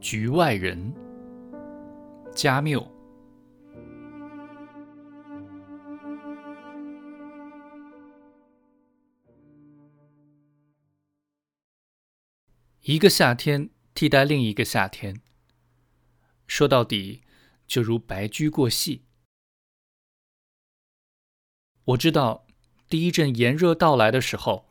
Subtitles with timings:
[0.00, 0.94] 局外人，
[2.34, 2.90] 加缪。
[12.80, 15.20] 一个夏天替代另一个夏天，
[16.46, 17.20] 说到底，
[17.66, 19.04] 就如白驹过隙。
[21.84, 22.46] 我知道，
[22.88, 24.66] 第一阵炎热到来的时候，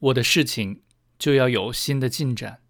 [0.00, 0.82] 我的事情
[1.16, 2.60] 就要有新的进展。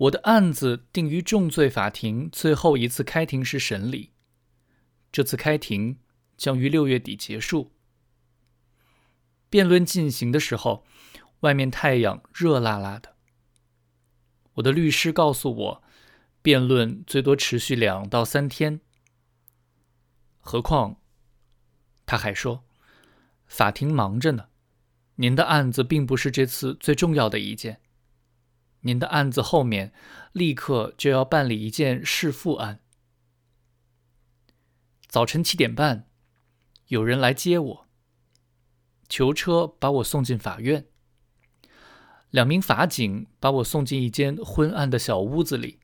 [0.00, 4.12] 我的案子定于重罪法庭最后一次开庭时审理，
[5.12, 5.98] 这次开庭
[6.38, 7.72] 将于六月底结束。
[9.50, 10.86] 辩论进行的时候，
[11.40, 13.14] 外面太阳热辣辣的。
[14.54, 15.82] 我的律师告诉我，
[16.40, 18.80] 辩论最多持续两到三天。
[20.38, 20.98] 何况，
[22.06, 22.64] 他还说，
[23.46, 24.48] 法庭忙着呢，
[25.16, 27.82] 您的案子并不是这次最重要的一件。
[28.80, 29.92] 您的案子后面
[30.32, 32.80] 立刻就要办理一件弑父案。
[35.06, 36.08] 早晨七点半，
[36.86, 37.88] 有人来接我，
[39.08, 40.86] 囚车把我送进法院。
[42.30, 45.80] 两名法警把我送进一间昏暗的小屋子里。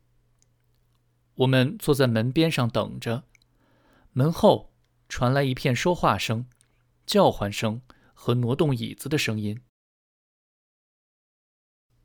[1.34, 3.24] 我们坐在门边上等着，
[4.12, 4.72] 门后
[5.08, 6.47] 传来一片说话声、
[7.05, 7.83] 叫唤声
[8.14, 9.61] 和挪动椅子的声音。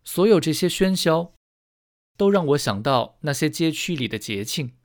[0.04, 1.34] 所有这些喧嚣，
[2.18, 4.76] 都让我想到那些街区里的节庆。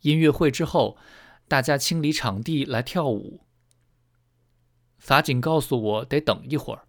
[0.00, 0.98] 音乐会之后，
[1.48, 3.46] 大家清理场地来跳舞。
[4.98, 6.86] 法警告诉我得等一会儿，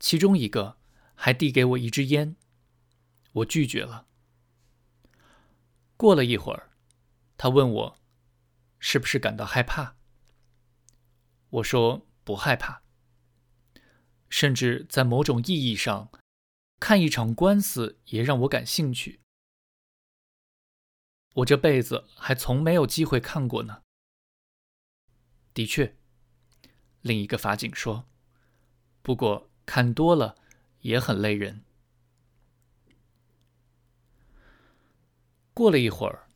[0.00, 0.78] 其中一个
[1.14, 2.36] 还递给我一支烟，
[3.32, 4.06] 我拒绝了。
[5.96, 6.70] 过了一会儿，
[7.36, 7.98] 他问我
[8.78, 9.96] 是不是感到害怕。
[11.50, 12.82] 我说不害怕。
[14.28, 16.10] 甚至在某种意义上，
[16.78, 19.20] 看一场官司也让我感兴趣。
[21.34, 23.82] 我这辈子还从没有机会看过呢。
[25.52, 25.96] 的确，
[27.02, 28.06] 另一个法警说。
[29.02, 30.36] 不过看多了
[30.80, 31.62] 也很累人。
[35.54, 36.28] 过了一会儿，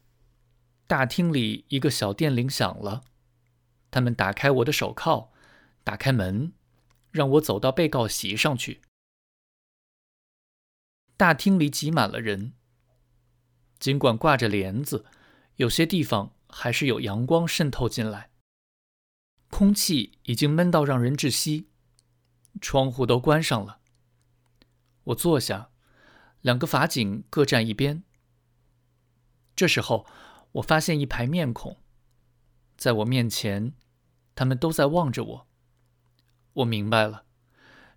[0.86, 3.02] 大厅里一个小电铃响了，
[3.90, 5.32] 他们打开我的手铐，
[5.82, 6.52] 打开门。
[7.10, 8.80] 让我走到被告席上去。
[11.16, 12.54] 大厅里挤满了人，
[13.78, 15.04] 尽管挂着帘子，
[15.56, 18.30] 有些地方还是有阳光渗透进来。
[19.50, 21.68] 空气已经闷到让人窒息，
[22.60, 23.80] 窗户都关上了。
[25.04, 25.70] 我坐下，
[26.40, 28.04] 两个法警各站一边。
[29.54, 30.06] 这时候，
[30.52, 31.82] 我发现一排面孔，
[32.78, 33.74] 在我面前，
[34.34, 35.49] 他们都在望着我。
[36.54, 37.24] 我明白了，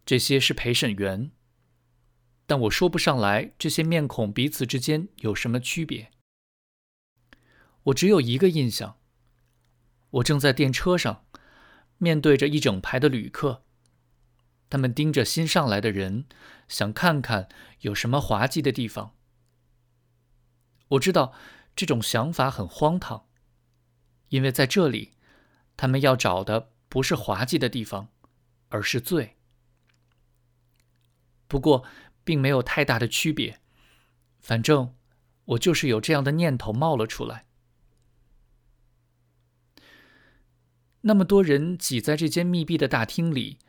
[0.06, 1.32] 这些是陪审员，
[2.46, 6.12] 但我说不上来这些面孔彼此之间有什么区别。
[7.84, 8.98] 我只有一个印象：
[10.12, 11.26] 我正在电车上，
[11.98, 13.66] 面对着一整排的旅客，
[14.70, 16.26] 他们盯着新上来的人，
[16.68, 17.50] 想看看
[17.80, 19.16] 有什么滑稽的地方。
[20.90, 21.34] 我知道
[21.76, 23.26] 这种想法很荒唐，
[24.30, 25.14] 因为在这里，
[25.76, 28.10] 他们要找的不是滑稽的地方。
[28.74, 29.38] 而是罪。
[31.48, 31.86] 不过，
[32.24, 33.60] 并没有太大的区别。
[34.40, 34.96] 反正，
[35.46, 37.46] 我就是有这样的念头冒了出来。
[41.02, 43.60] 那么多人挤在这间密闭的大厅里，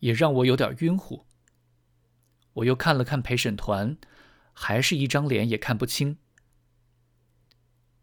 [0.00, 1.24] 也让我有点晕乎。
[2.52, 3.96] 我又看了看陪审团，
[4.52, 6.18] 还是一张脸也看不清。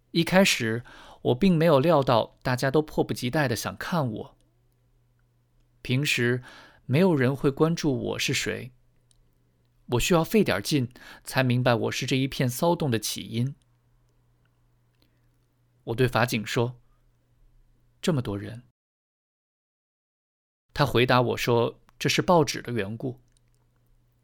[0.10, 0.84] 一开始，
[1.22, 4.37] 我并没有料到大家都迫不及待的想看我。
[5.88, 6.44] 平时
[6.86, 8.74] 没有人会关注我是谁。
[9.92, 10.92] 我需要费点劲
[11.24, 13.56] 才明白我是这一片骚动的起因。
[15.86, 16.82] 我对法警说
[18.04, 18.64] ：“这么多人。”
[20.76, 23.22] 他回答我说：“这是报纸的缘故。”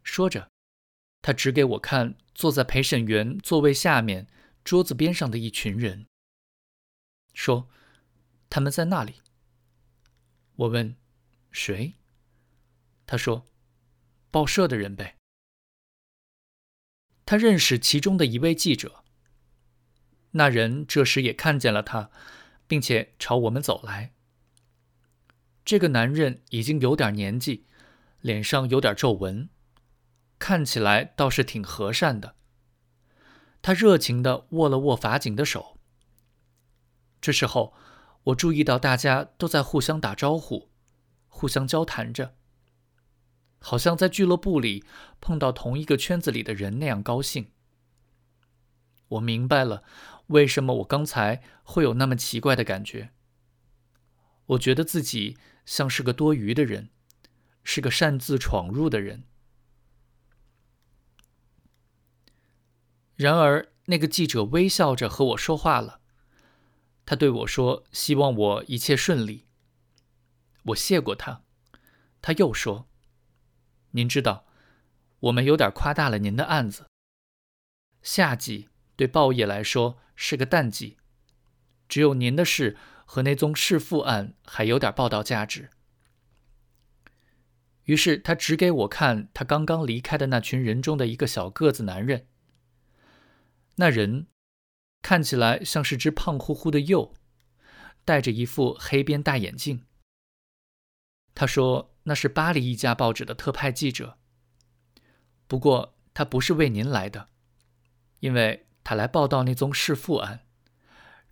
[0.03, 0.49] 说着，
[1.21, 4.27] 他指给我看坐在陪审员座位下面
[4.65, 6.07] 桌子边上的一群人，
[7.33, 7.69] 说
[8.51, 9.21] ：“他们在那里。”
[10.57, 10.97] 我问。
[11.53, 11.95] 谁？
[13.05, 13.45] 他说
[14.31, 15.17] ：“报社的人呗。”
[17.25, 19.05] 他认识其中的一位记者。
[20.31, 22.09] 那人这时也看见了他，
[22.67, 24.13] 并且朝我们走来。
[25.63, 27.67] 这个男人已经有点年纪，
[28.19, 29.49] 脸上有点皱纹，
[30.39, 32.35] 看起来倒是挺和善的。
[33.61, 35.79] 他热情地握了握法警的手。
[37.21, 37.73] 这时候，
[38.23, 40.72] 我注意到大家都在互相打招呼。
[41.35, 42.35] 互相交谈着，
[43.59, 44.85] 好像在俱乐部里
[45.19, 47.49] 碰到同一个圈子里的人那样高兴。
[49.09, 49.83] 我明白了，
[50.27, 53.09] 为什么我刚才会有那么奇怪的感觉。
[54.45, 56.91] 我觉得自己像是个多余的人，
[57.63, 59.23] 是个擅自闯入的人。
[63.15, 65.99] 然而，那个记者微笑着和我说话了。
[67.05, 69.47] 他对我说：“希望我一切顺利。”
[70.67, 71.43] 我谢过他。
[72.21, 72.87] 他又说
[73.91, 74.45] ：“您知道，
[75.19, 76.87] 我们有点夸大了您的案子。
[78.01, 80.97] 夏季对报业来说是个淡季，
[81.87, 85.69] 只有您的事和那宗弑父案还有点报道价值。”
[87.83, 92.27] 于是他指给我看他刚刚离开的那群人中的一个小个子男人。
[93.75, 94.27] 那人
[95.01, 97.13] 看起来像是只胖乎乎的鼬，
[98.05, 99.83] 戴着一副黑边大眼镜。
[101.35, 104.17] 他说：“那是巴黎一家报纸的特派记者。
[105.47, 107.29] 不过他不是为您来的，
[108.19, 110.45] 因为他来报道那宗弑父案，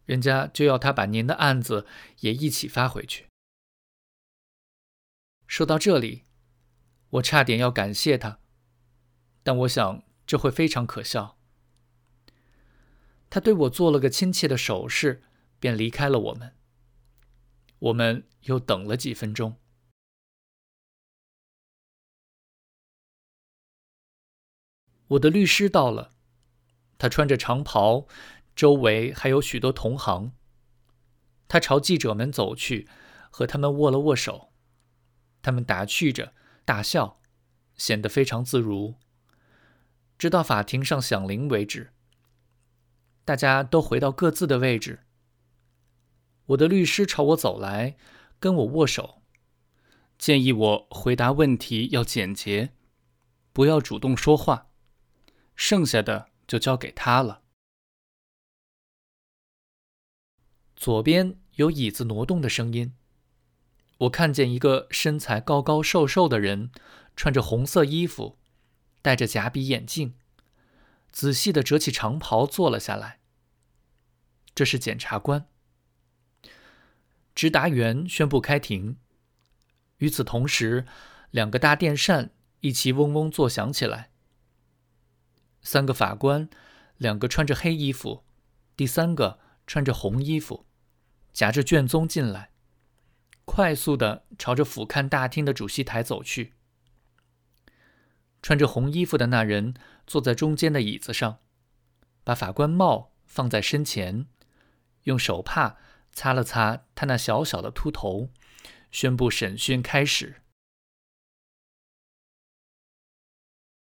[0.05, 1.85] 人家就要他把您的案子
[2.19, 3.27] 也一起发回去。”
[5.47, 6.23] 说到这里，
[7.09, 8.39] 我差点要感谢他，
[9.43, 11.37] 但我想这会非常可笑。
[13.29, 15.23] 他对我做了个亲切的手势，
[15.59, 16.55] 便离开了我们。
[17.79, 19.60] 我们又等了几分钟。
[25.11, 26.11] 我的律师到了，
[26.97, 28.07] 他穿着长袍，
[28.55, 30.31] 周围还有许多同行。
[31.49, 32.87] 他朝记者们走去，
[33.29, 34.53] 和他们握了握手。
[35.41, 37.19] 他们打趣着，大笑，
[37.75, 38.95] 显得非常自如，
[40.17, 41.91] 直到法庭上响铃为止。
[43.25, 45.01] 大家都回到各自的位置。
[46.45, 47.97] 我的律师朝我走来，
[48.39, 49.21] 跟我握手，
[50.17, 52.73] 建议我回答问题要简洁，
[53.51, 54.70] 不要主动说话。
[55.61, 57.43] 剩下的就交给他了。
[60.75, 62.95] 左边有椅子挪动的声音。
[63.99, 66.71] 我看见一个身材高高瘦瘦的人，
[67.15, 68.39] 穿着红色衣服，
[69.03, 70.15] 戴着假鼻眼镜，
[71.11, 73.19] 仔细的折起长袍坐了下来。
[74.55, 75.45] 这是检察官。
[77.35, 78.97] 直达员宣布开庭。
[79.97, 80.87] 与此同时，
[81.29, 82.31] 两个大电扇
[82.61, 84.10] 一起嗡嗡作响起来。
[85.61, 86.49] 三个法官，
[86.97, 88.23] 两个穿着黑衣服，
[88.75, 90.65] 第三个穿着红衣服，
[91.31, 92.51] 夹着卷宗进来，
[93.45, 96.53] 快速的朝着俯瞰大厅的主席台走去。
[98.41, 99.75] 穿着红衣服的那人
[100.07, 101.37] 坐在中间的椅子上，
[102.23, 104.25] 把法官帽放在身前，
[105.03, 105.77] 用手帕
[106.11, 108.29] 擦了擦他那小小的秃头，
[108.91, 110.40] 宣布审讯开始。